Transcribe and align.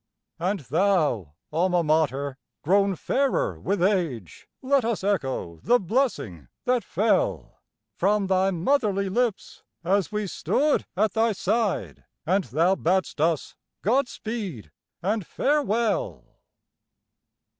And 0.39 0.61
thou, 0.61 1.33
Alma 1.53 1.83
Mater, 1.83 2.39
grown 2.63 2.95
fairer 2.95 3.59
with 3.59 3.83
age, 3.83 4.47
Let 4.63 4.83
us 4.83 5.03
echo 5.03 5.59
the 5.61 5.79
blessing 5.79 6.47
that 6.65 6.83
fell 6.83 7.59
From 7.93 8.25
thy 8.25 8.49
motherly 8.49 9.09
lips, 9.09 9.61
as 9.83 10.11
we 10.11 10.25
stood 10.25 10.87
at 10.97 11.13
thy 11.13 11.33
side, 11.33 12.03
And 12.25 12.45
thou 12.45 12.73
bad'st 12.73 13.19
us 13.21 13.55
God 13.83 14.07
speed 14.07 14.71
and 15.03 15.23
Farewell. 15.23 16.39